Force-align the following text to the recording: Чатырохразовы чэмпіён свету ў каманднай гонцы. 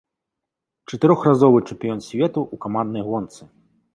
Чатырохразовы 0.93 1.59
чэмпіён 1.67 2.01
свету 2.07 2.39
ў 2.53 2.65
каманднай 2.67 3.03
гонцы. 3.13 3.41